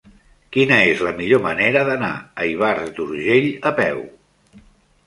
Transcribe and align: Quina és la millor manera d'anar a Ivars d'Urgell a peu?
Quina 0.55 0.79
és 0.93 1.03
la 1.07 1.13
millor 1.19 1.43
manera 1.43 1.83
d'anar 1.91 2.11
a 2.41 2.49
Ivars 2.55 2.91
d'Urgell 2.99 3.51
a 3.73 3.75
peu? 3.83 4.05